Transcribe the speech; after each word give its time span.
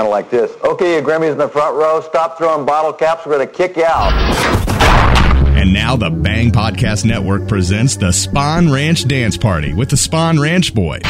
kind 0.00 0.08
of 0.08 0.12
like 0.12 0.30
this. 0.30 0.56
Okay, 0.64 0.96
you 0.96 1.02
Grammys 1.02 1.32
in 1.32 1.38
the 1.38 1.48
front 1.48 1.76
row, 1.76 2.00
stop 2.00 2.38
throwing 2.38 2.64
bottle 2.64 2.92
caps. 2.92 3.26
We're 3.26 3.36
going 3.36 3.46
to 3.46 3.52
kick 3.52 3.76
you 3.76 3.84
out. 3.84 4.10
And 5.58 5.74
now 5.74 5.94
the 5.94 6.08
Bang 6.08 6.52
Podcast 6.52 7.04
Network 7.04 7.46
presents 7.46 7.96
the 7.96 8.06
Spahn 8.06 8.72
Ranch 8.72 9.06
Dance 9.06 9.36
Party 9.36 9.74
with 9.74 9.90
the 9.90 9.96
Spahn 9.96 10.40
Ranch 10.40 10.74
Boys. 10.74 11.02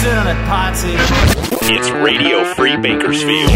Sit 0.00 0.14
on 0.14 0.26
it, 0.26 0.34
Potsy. 0.48 0.96
It's 1.70 1.90
Radio 1.90 2.42
Free 2.54 2.76
Bakersfield. 2.76 3.50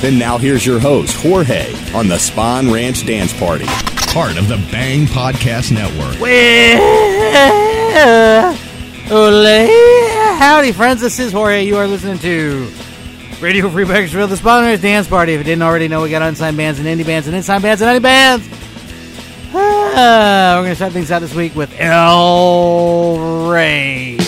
Then 0.00 0.16
now 0.16 0.38
here's 0.38 0.64
your 0.64 0.78
host, 0.78 1.16
Jorge, 1.16 1.74
on 1.92 2.06
the 2.06 2.18
Spahn 2.18 2.72
Ranch 2.72 3.04
Dance 3.04 3.36
Party, 3.36 3.66
part 4.12 4.38
of 4.38 4.46
the 4.46 4.64
Bang 4.70 5.06
Podcast 5.06 5.72
Network. 5.72 6.20
Well, 6.20 8.54
howdy, 10.38 10.70
friends. 10.70 11.00
This 11.00 11.18
is 11.18 11.32
Jorge. 11.32 11.64
You 11.64 11.78
are 11.78 11.88
listening 11.88 12.20
to 12.20 12.70
Radio 13.40 13.70
Free 13.70 13.86
Bakersfield, 13.86 14.28
the 14.28 14.36
Ranch 14.44 14.82
Dance 14.82 15.08
Party. 15.08 15.32
If 15.32 15.38
you 15.38 15.44
didn't 15.44 15.62
already 15.62 15.88
know, 15.88 16.02
we 16.02 16.10
got 16.10 16.20
unsigned 16.20 16.58
bands 16.58 16.78
and 16.78 16.86
indie 16.86 17.06
bands 17.06 17.26
and 17.26 17.34
unsigned 17.34 17.62
bands 17.62 17.80
and 17.80 17.98
indie 17.98 18.02
bands. 18.02 18.46
Ah, 19.54 20.56
we're 20.56 20.64
going 20.64 20.72
to 20.72 20.76
start 20.76 20.92
things 20.92 21.10
out 21.10 21.20
this 21.20 21.34
week 21.34 21.54
with 21.56 21.74
El 21.80 23.48
Rey. 23.50 24.18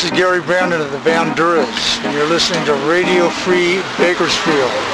This 0.00 0.10
is 0.10 0.18
Gary 0.18 0.40
Brandon 0.40 0.80
of 0.80 0.90
the 0.92 0.98
Banduras, 0.98 2.02
and 2.04 2.14
you're 2.14 2.28
listening 2.28 2.64
to 2.64 2.72
Radio 2.88 3.28
Free 3.28 3.82
Bakersfield. 3.98 4.89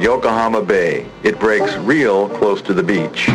Yokohama 0.00 0.62
Bay. 0.62 1.06
It 1.22 1.38
breaks 1.40 1.74
real 1.76 2.28
close 2.28 2.62
to 2.62 2.72
the 2.72 2.82
beach. 2.82 3.28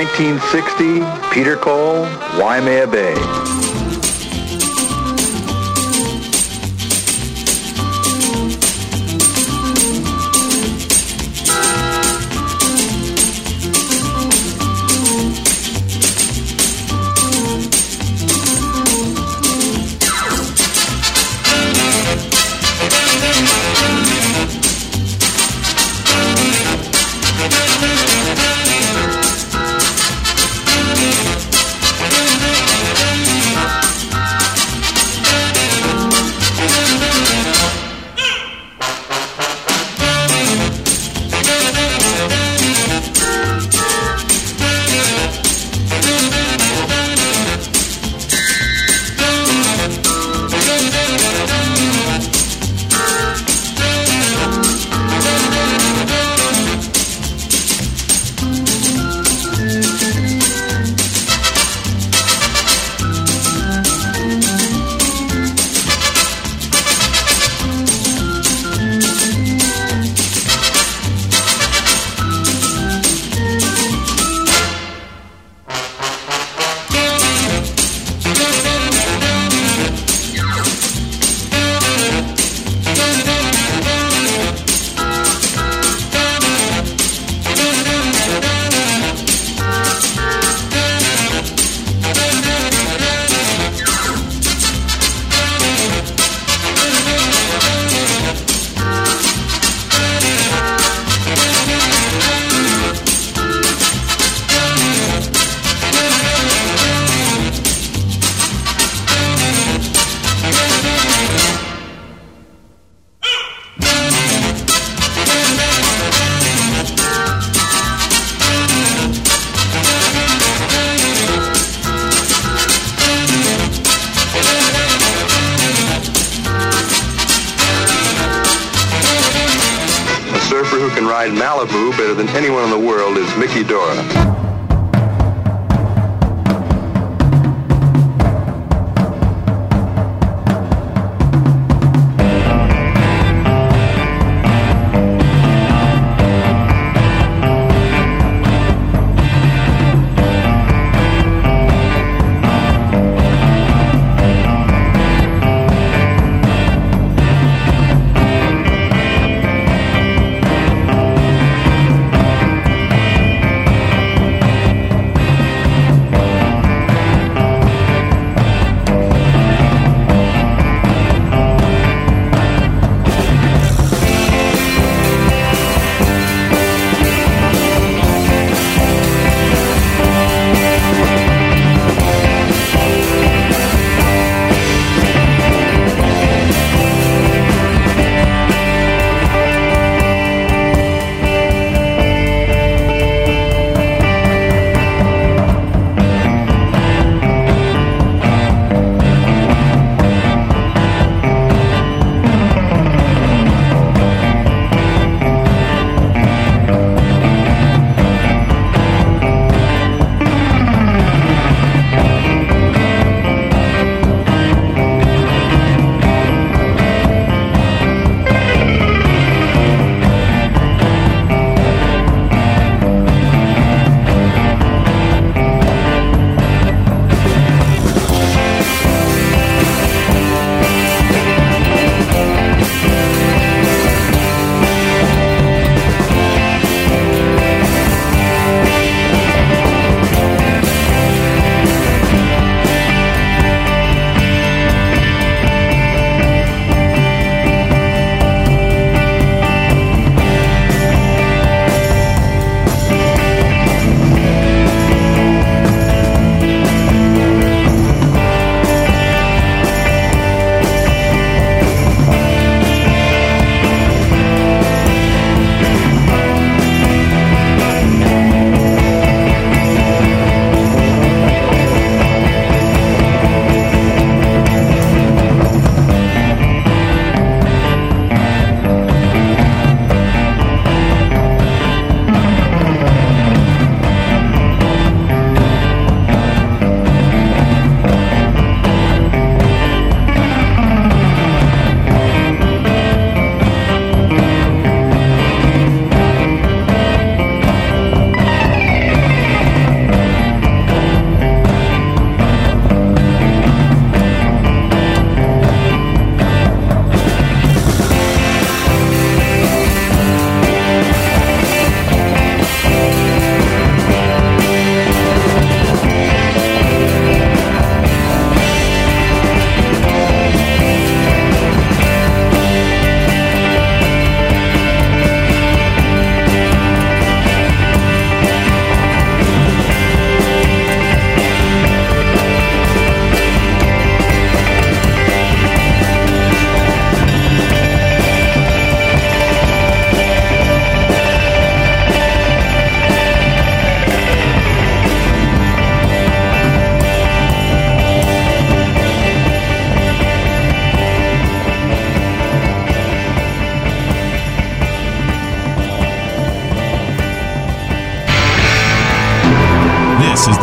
1960, 0.00 1.04
Peter 1.30 1.56
Cole, 1.56 2.04
Waimea 2.38 2.86
Bay. 2.86 3.89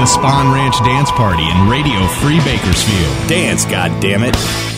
Spahn 0.07 0.53
Ranch 0.53 0.79
Dance 0.79 1.11
Party 1.11 1.43
in 1.43 1.69
Radio 1.69 2.07
Free 2.21 2.39
Bakersfield. 2.39 3.29
Dance, 3.29 3.65
goddammit. 3.65 4.35
Bend 4.35 4.76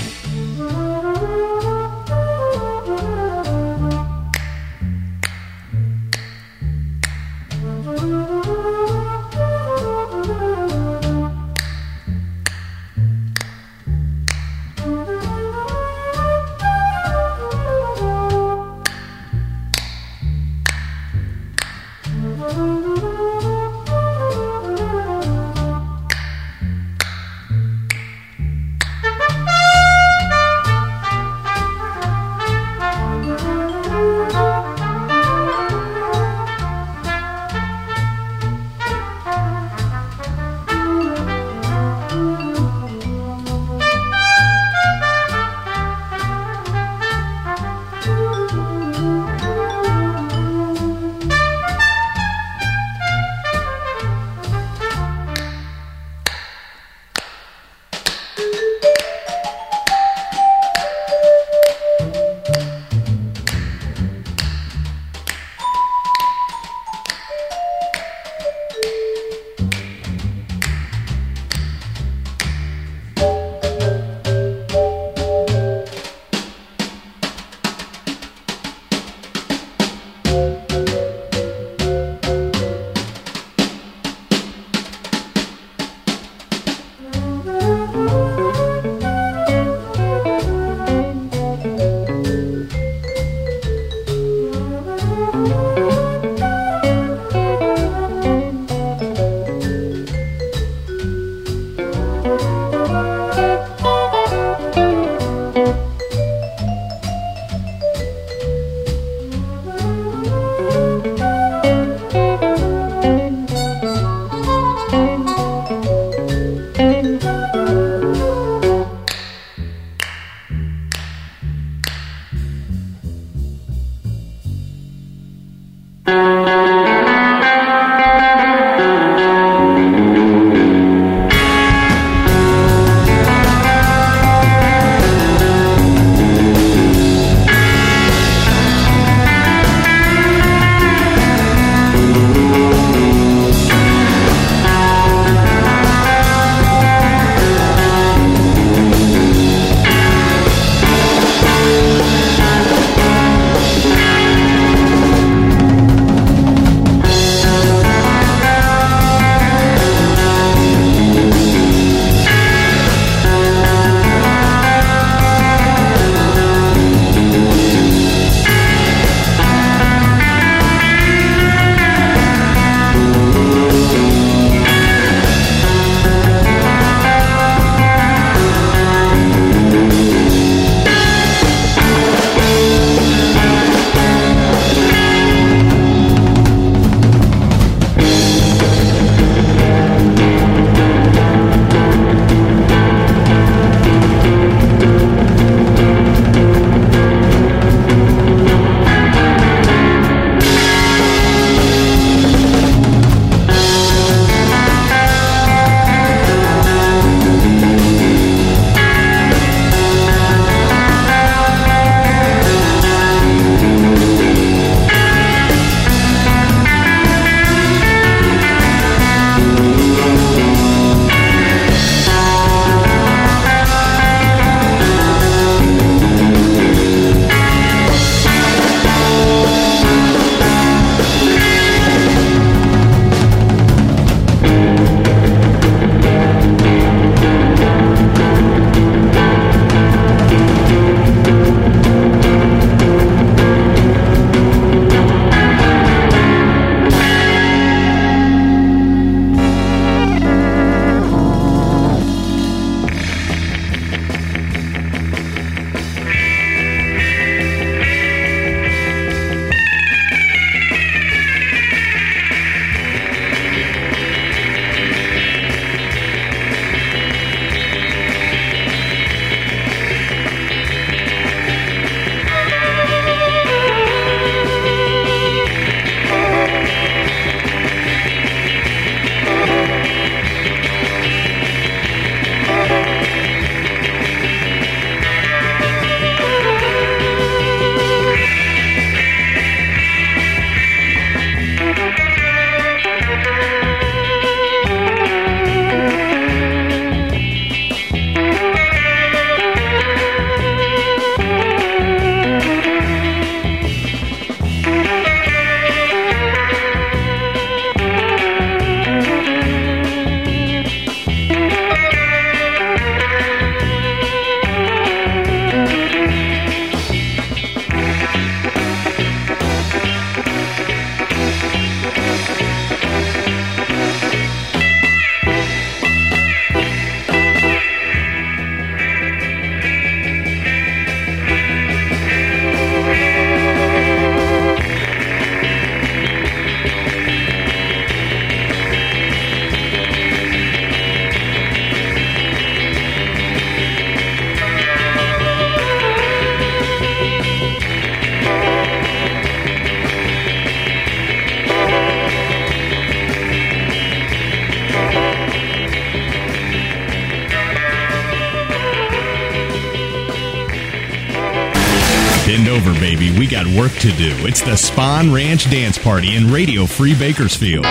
baby. 362.80 363.12
We 363.18 363.28
got 363.28 363.46
work 363.48 363.72
to 363.74 363.92
do. 363.92 364.16
It's 364.26 364.42
the 364.42 364.52
Spahn 364.52 365.14
Ranch 365.14 365.50
Dance 365.50 365.78
Party 365.78 366.16
in 366.16 366.32
Radio 366.32 366.66
Free 366.66 366.98
Bakersfield. 366.98 367.66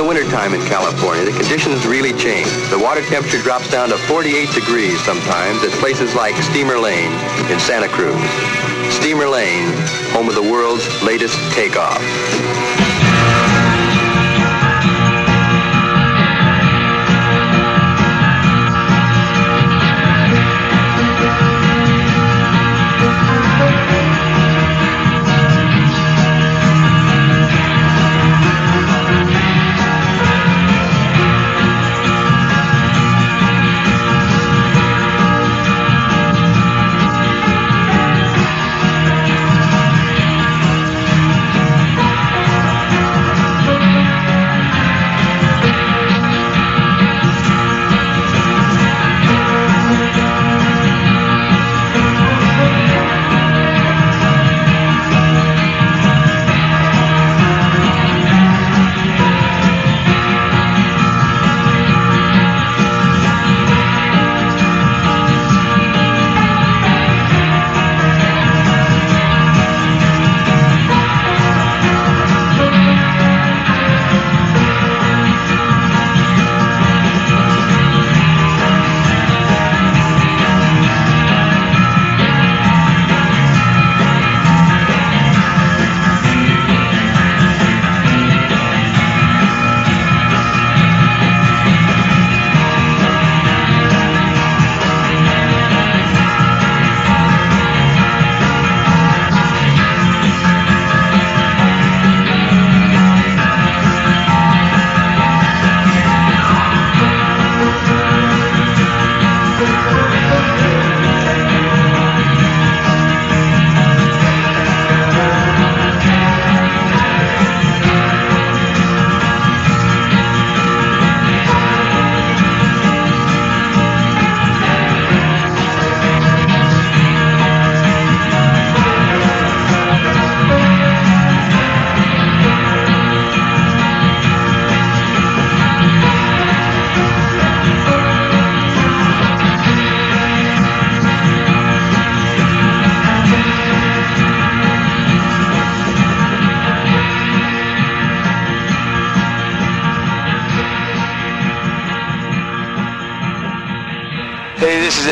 the 0.00 0.08
wintertime 0.08 0.54
in 0.54 0.60
California, 0.62 1.26
the 1.26 1.32
conditions 1.32 1.86
really 1.86 2.14
change. 2.14 2.48
The 2.70 2.78
water 2.78 3.02
temperature 3.02 3.42
drops 3.42 3.70
down 3.70 3.90
to 3.90 3.98
48 3.98 4.50
degrees 4.54 4.98
sometimes 5.04 5.62
at 5.62 5.68
places 5.72 6.14
like 6.14 6.34
Steamer 6.36 6.78
Lane 6.78 7.12
in 7.52 7.60
Santa 7.60 7.88
Cruz. 7.88 8.16
Steamer 8.90 9.28
Lane, 9.28 9.70
home 10.12 10.26
of 10.26 10.34
the 10.34 10.42
world's 10.42 10.88
latest 11.02 11.36
takeoff. 11.52 12.00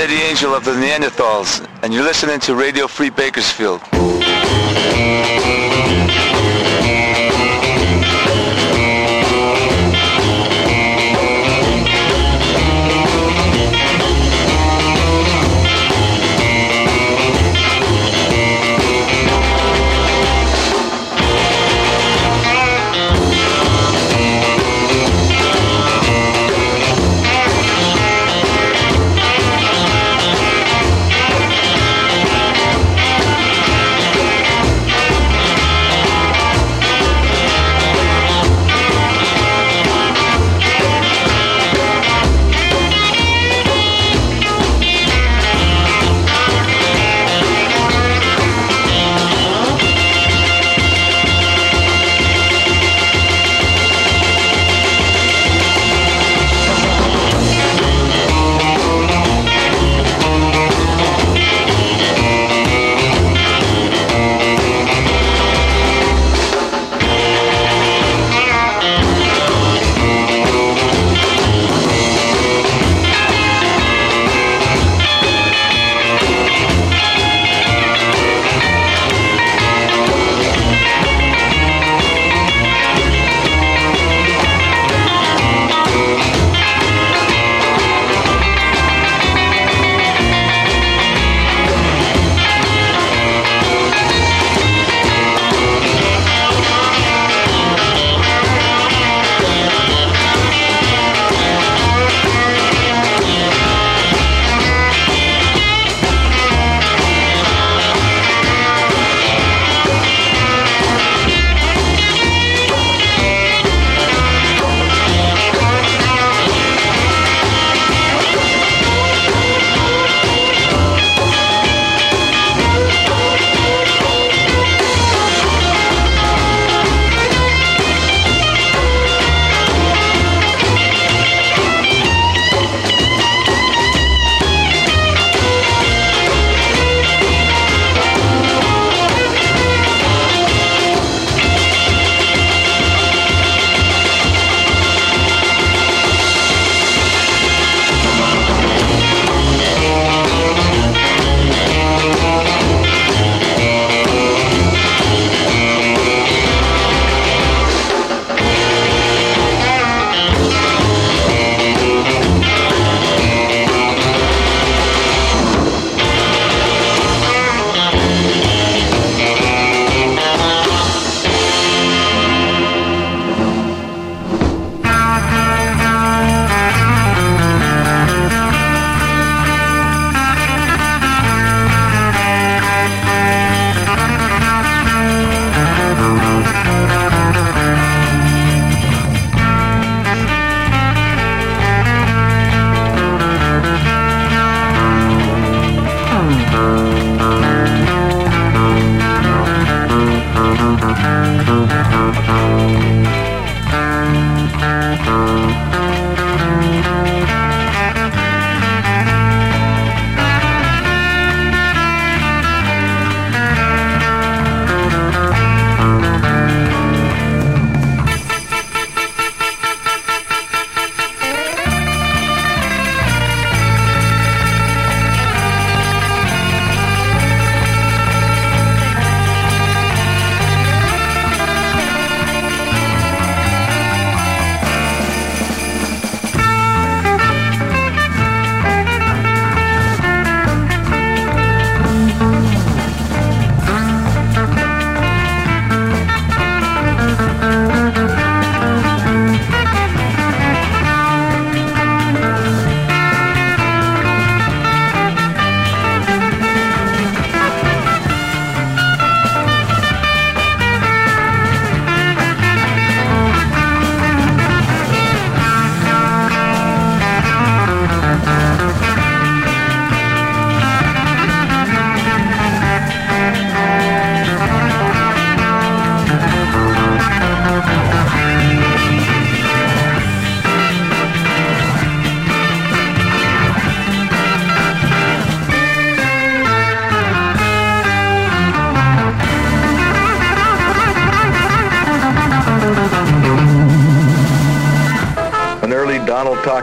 Eddie 0.09 0.23
Angel 0.23 0.55
of 0.55 0.65
the 0.65 0.71
Neanderthals, 0.71 1.69
and 1.83 1.93
you're 1.93 2.03
listening 2.03 2.41
to 2.41 2.55
Radio 2.55 2.87
Free 2.87 3.11
Bakersfield. 3.11 3.98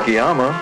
Takayama 0.06 0.55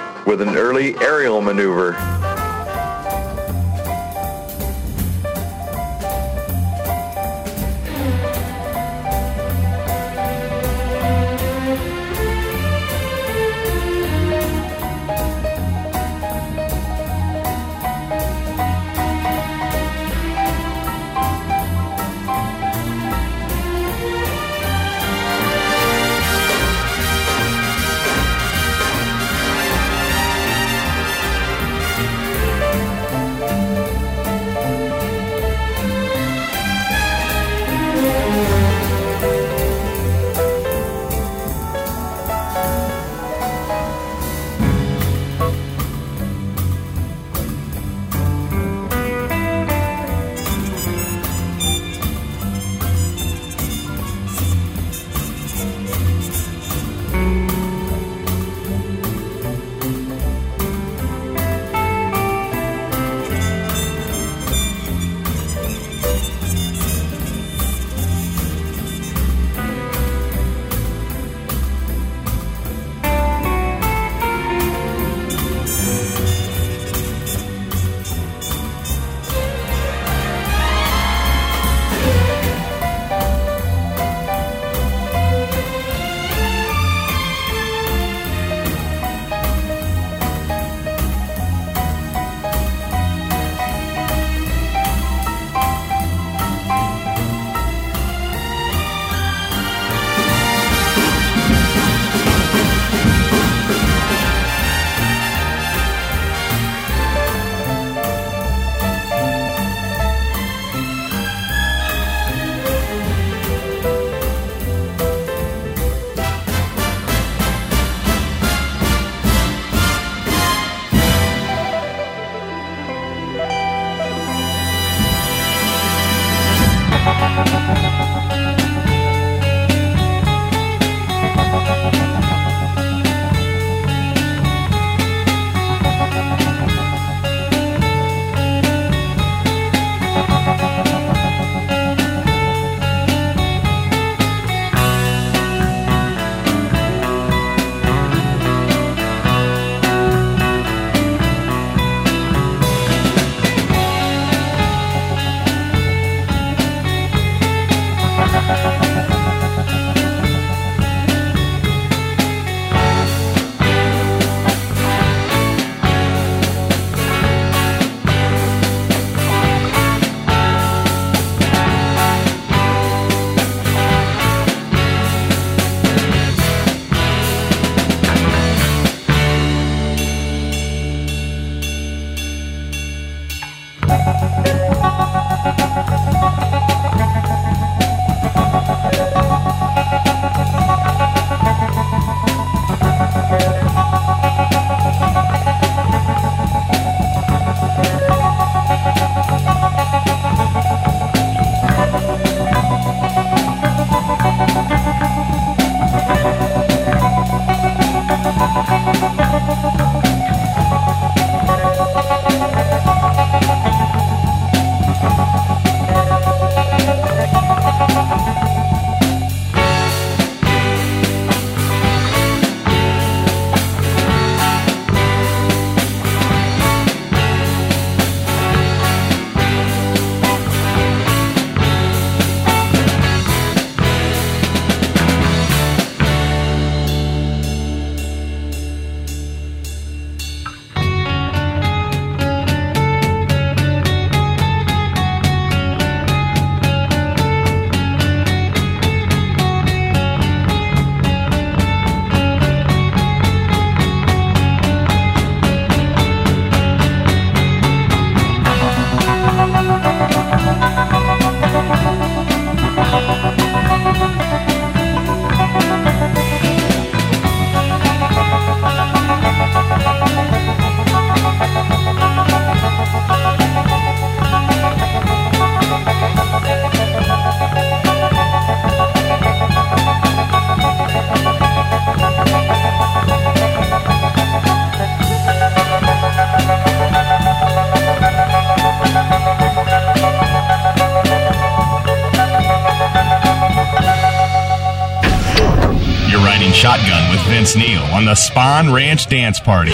Shotgun 296.64 297.12
with 297.12 297.20
Vince 297.26 297.58
Neal 297.58 297.82
on 297.92 298.06
the 298.06 298.14
Spahn 298.14 298.74
Ranch 298.74 299.08
Dance 299.08 299.38
Party. 299.38 299.74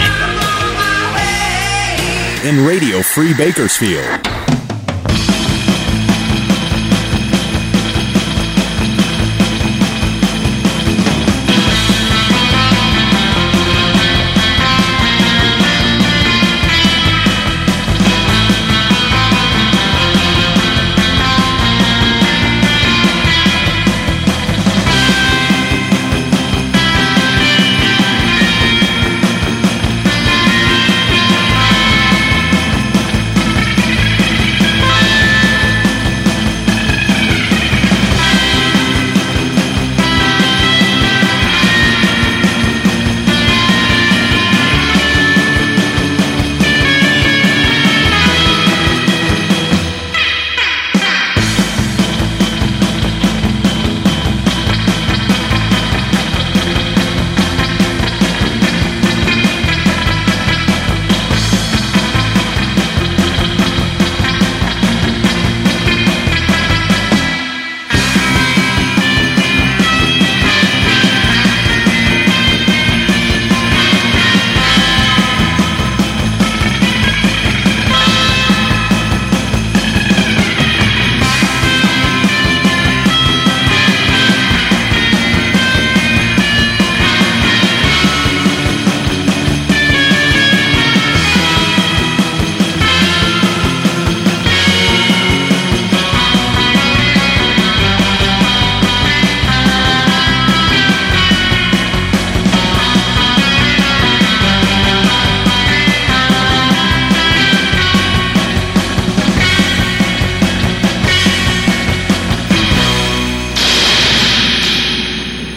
In 2.44 2.66
Radio 2.66 3.00
Free 3.00 3.32
Bakersfield. 3.32 4.29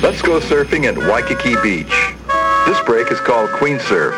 Let's 0.03 0.21
go 0.21 0.41
surfing 0.41 0.83
at 0.83 0.97
Waikiki 0.97 1.55
Beach. 1.63 2.13
This 2.65 2.77
break 2.85 3.09
is 3.09 3.21
called 3.21 3.49
Queen 3.51 3.79
Surf. 3.79 4.13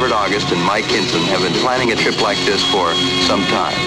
Robert 0.00 0.14
August 0.14 0.50
and 0.50 0.64
Mike 0.64 0.86
Hynson 0.86 1.20
have 1.24 1.42
been 1.42 1.52
planning 1.60 1.92
a 1.92 1.94
trip 1.94 2.22
like 2.22 2.38
this 2.46 2.64
for 2.72 2.94
some 3.26 3.42
time. 3.42 3.79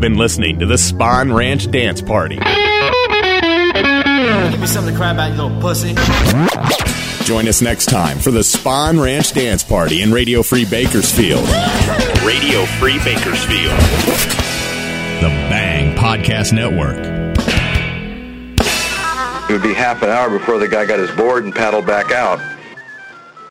You've 0.00 0.12
been 0.12 0.18
listening 0.18 0.60
to 0.60 0.64
the 0.64 0.76
Spahn 0.76 1.36
Ranch 1.36 1.70
Dance 1.70 2.00
Party. 2.00 2.36
Give 2.36 2.44
me 4.58 4.66
something 4.66 4.94
to 4.94 4.98
cry 4.98 5.10
about, 5.10 5.32
you 5.32 5.42
little 5.42 5.60
pussy. 5.60 5.92
Join 7.24 7.46
us 7.46 7.60
next 7.60 7.90
time 7.90 8.16
for 8.18 8.30
the 8.30 8.40
Spahn 8.40 8.98
Ranch 8.98 9.34
Dance 9.34 9.62
Party 9.62 10.00
in 10.00 10.10
Radio 10.10 10.42
Free 10.42 10.64
Bakersfield. 10.64 11.46
Radio 12.24 12.64
Free 12.78 12.98
Bakersfield. 13.04 13.78
The 15.20 15.28
Bang 15.50 15.94
Podcast 15.98 16.54
Network. 16.54 16.96
It 19.50 19.52
would 19.52 19.62
be 19.62 19.74
half 19.74 20.02
an 20.02 20.08
hour 20.08 20.30
before 20.30 20.58
the 20.58 20.68
guy 20.68 20.86
got 20.86 20.98
his 20.98 21.10
board 21.10 21.44
and 21.44 21.54
paddled 21.54 21.84
back 21.86 22.10
out. 22.10 22.38